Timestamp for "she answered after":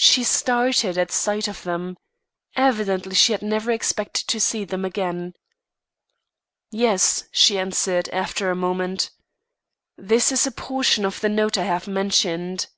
7.30-8.50